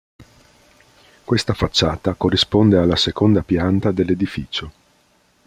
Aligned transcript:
Questa 1.23 1.53
facciata 1.53 2.15
corrisponde 2.15 2.79
alla 2.79 2.95
seconda 2.95 3.43
pianta 3.43 3.91
dell'edificio. 3.91 4.71